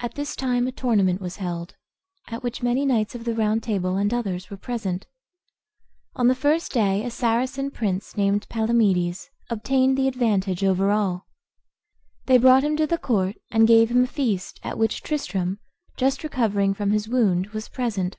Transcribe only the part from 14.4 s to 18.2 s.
at which Tristram, just recovering from his wound, was present.